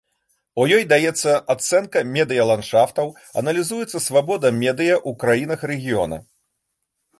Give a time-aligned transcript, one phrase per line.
[0.61, 6.23] У ёй даецца ацэнка медыяландшафтаў і аналізуецца свабода медыя ў краінах рэгіёна.